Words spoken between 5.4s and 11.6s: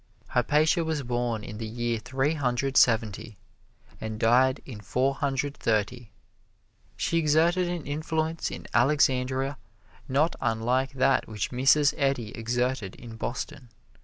Thirty. She exerted an influence in Alexandria not unlike that which